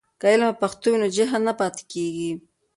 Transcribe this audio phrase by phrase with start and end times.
[0.19, 2.31] که علم په پښتو وي نو جهل نه پاتې کېږي.